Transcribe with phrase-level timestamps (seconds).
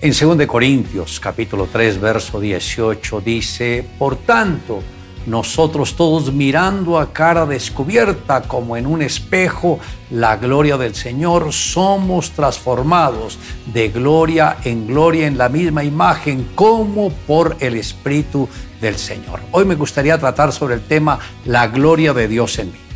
[0.00, 4.80] En 2 Corintios capítulo 3 verso 18 dice, por tanto,
[5.26, 9.80] nosotros todos mirando a cara descubierta como en un espejo
[10.12, 13.40] la gloria del Señor, somos transformados
[13.74, 18.48] de gloria en gloria en la misma imagen como por el Espíritu
[18.80, 19.40] del Señor.
[19.50, 22.87] Hoy me gustaría tratar sobre el tema la gloria de Dios en mí.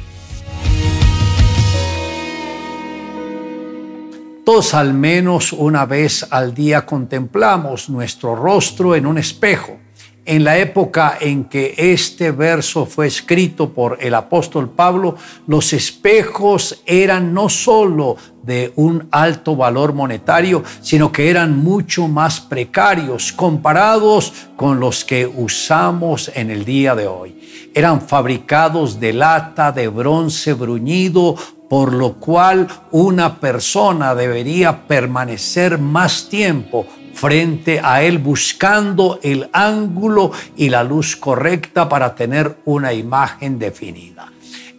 [4.53, 9.79] Todos al menos una vez al día contemplamos nuestro rostro en un espejo.
[10.27, 16.83] En la época en que este verso fue escrito por el apóstol Pablo, los espejos
[16.85, 24.35] eran no sólo de un alto valor monetario, sino que eran mucho más precarios comparados
[24.57, 27.71] con los que usamos en el día de hoy.
[27.75, 31.37] Eran fabricados de lata, de bronce bruñido
[31.73, 40.33] por lo cual una persona debería permanecer más tiempo frente a él buscando el ángulo
[40.55, 44.31] y la luz correcta para tener una imagen definida.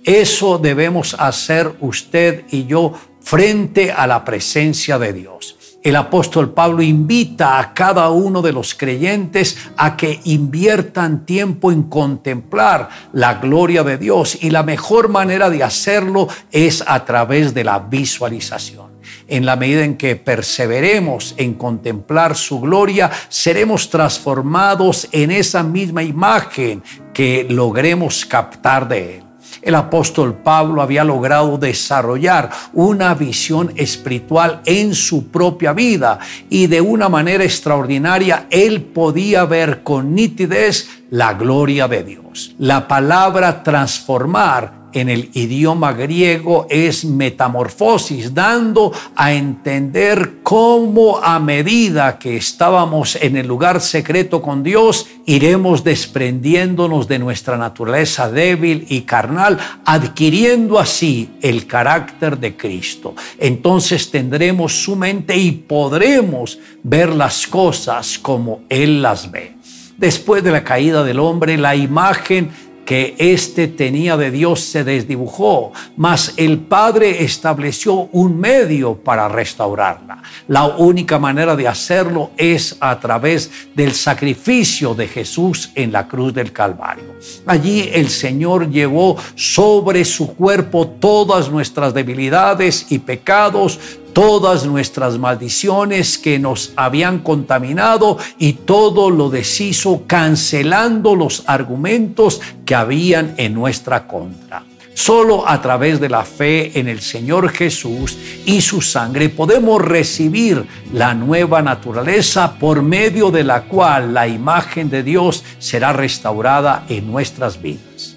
[0.03, 6.81] Eso debemos hacer usted y yo frente a la presencia de Dios el apóstol Pablo
[6.81, 13.83] invita a cada uno de los creyentes a que inviertan tiempo en contemplar la gloria
[13.83, 18.93] de Dios y la mejor manera de hacerlo es a través de la visualización.
[19.27, 26.03] En la medida en que perseveremos en contemplar su gloria, seremos transformados en esa misma
[26.03, 29.32] imagen que logremos captar de Él.
[29.61, 36.81] El apóstol Pablo había logrado desarrollar una visión espiritual en su propia vida y de
[36.81, 42.55] una manera extraordinaria él podía ver con nitidez la gloria de Dios.
[42.57, 52.17] La palabra transformar en el idioma griego es metamorfosis, dando a entender cómo a medida
[52.19, 59.01] que estábamos en el lugar secreto con Dios, iremos desprendiéndonos de nuestra naturaleza débil y
[59.01, 63.15] carnal, adquiriendo así el carácter de Cristo.
[63.37, 69.53] Entonces tendremos su mente y podremos ver las cosas como Él las ve.
[69.97, 72.49] Después de la caída del hombre, la imagen
[72.85, 80.21] que éste tenía de Dios se desdibujó, mas el Padre estableció un medio para restaurarla.
[80.47, 86.33] La única manera de hacerlo es a través del sacrificio de Jesús en la cruz
[86.33, 87.15] del Calvario.
[87.45, 93.79] Allí el Señor llevó sobre su cuerpo todas nuestras debilidades y pecados,
[94.13, 102.75] todas nuestras maldiciones que nos habían contaminado y todo lo deshizo cancelando los argumentos que
[102.75, 104.63] habían en nuestra contra.
[104.93, 108.15] Solo a través de la fe en el Señor Jesús
[108.45, 114.91] y su sangre podemos recibir la nueva naturaleza por medio de la cual la imagen
[114.91, 118.12] de Dios será restaurada en nuestras vidas.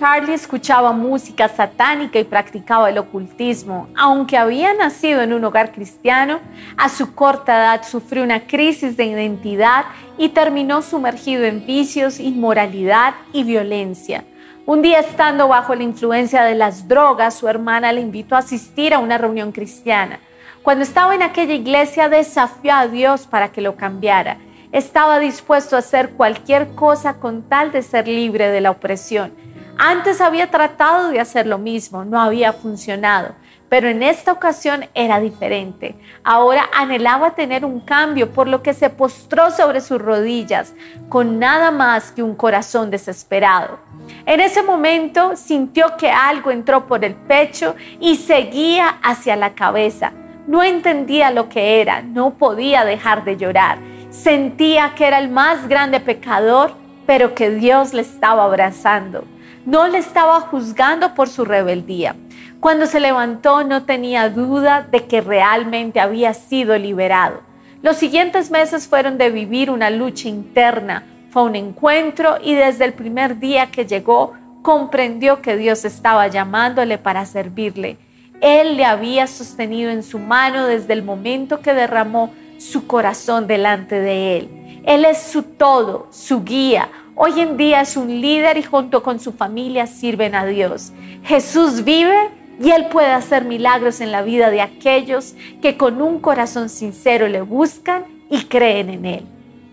[0.00, 3.86] Charlie escuchaba música satánica y practicaba el ocultismo.
[3.94, 6.40] Aunque había nacido en un hogar cristiano,
[6.78, 9.84] a su corta edad sufrió una crisis de identidad
[10.16, 14.24] y terminó sumergido en vicios, inmoralidad y violencia.
[14.64, 18.94] Un día estando bajo la influencia de las drogas, su hermana le invitó a asistir
[18.94, 20.18] a una reunión cristiana.
[20.62, 24.38] Cuando estaba en aquella iglesia desafió a Dios para que lo cambiara.
[24.72, 29.49] Estaba dispuesto a hacer cualquier cosa con tal de ser libre de la opresión.
[29.82, 33.34] Antes había tratado de hacer lo mismo, no había funcionado,
[33.70, 35.94] pero en esta ocasión era diferente.
[36.22, 40.74] Ahora anhelaba tener un cambio, por lo que se postró sobre sus rodillas
[41.08, 43.78] con nada más que un corazón desesperado.
[44.26, 50.12] En ese momento sintió que algo entró por el pecho y seguía hacia la cabeza.
[50.46, 53.78] No entendía lo que era, no podía dejar de llorar.
[54.10, 56.74] Sentía que era el más grande pecador,
[57.06, 59.24] pero que Dios le estaba abrazando
[59.66, 62.16] no le estaba juzgando por su rebeldía.
[62.60, 67.40] Cuando se levantó no tenía duda de que realmente había sido liberado.
[67.82, 71.06] Los siguientes meses fueron de vivir una lucha interna.
[71.30, 76.98] Fue un encuentro y desde el primer día que llegó comprendió que Dios estaba llamándole
[76.98, 77.96] para servirle.
[78.40, 84.00] Él le había sostenido en su mano desde el momento que derramó su corazón delante
[84.00, 84.82] de él.
[84.84, 86.88] Él es su todo, su guía,
[87.22, 90.92] Hoy en día es un líder y junto con su familia sirven a Dios.
[91.22, 96.20] Jesús vive y Él puede hacer milagros en la vida de aquellos que con un
[96.20, 99.26] corazón sincero le buscan y creen en Él.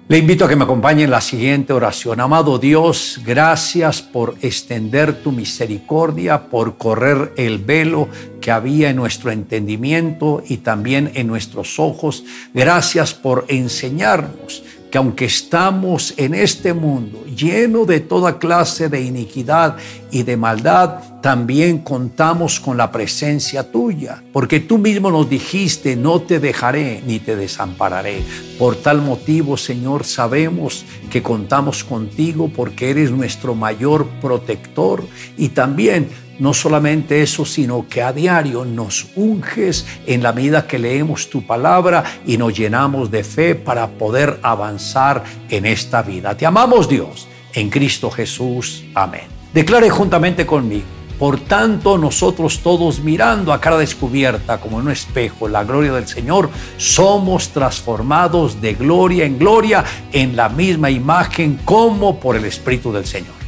[0.09, 2.19] Le invito a que me acompañe en la siguiente oración.
[2.19, 8.09] Amado Dios, gracias por extender tu misericordia, por correr el velo
[8.41, 12.25] que había en nuestro entendimiento y también en nuestros ojos.
[12.53, 19.77] Gracias por enseñarnos que aunque estamos en este mundo lleno de toda clase de iniquidad
[20.11, 26.21] y de maldad, también contamos con la presencia tuya, porque tú mismo nos dijiste, no
[26.21, 28.23] te dejaré ni te desampararé.
[28.57, 35.03] Por tal motivo, Señor, sabemos que contamos contigo porque eres nuestro mayor protector
[35.37, 40.79] y también no solamente eso, sino que a diario nos unges en la medida que
[40.79, 46.35] leemos tu palabra y nos llenamos de fe para poder avanzar en esta vida.
[46.35, 48.83] Te amamos Dios, en Cristo Jesús.
[48.93, 49.25] Amén.
[49.53, 50.85] Declare juntamente conmigo.
[51.17, 56.07] Por tanto, nosotros todos mirando a cara descubierta como en un espejo la gloria del
[56.07, 62.91] Señor, somos transformados de gloria en gloria en la misma imagen como por el Espíritu
[62.91, 63.46] del Señor.